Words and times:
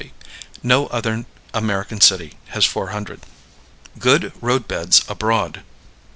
No 0.63 0.87
other 0.87 1.25
American 1.53 2.01
city 2.01 2.33
has 2.47 2.65
400. 2.65 3.19
Good 3.99 4.33
Road 4.41 4.67
Beds 4.67 5.03
Abroad. 5.07 5.61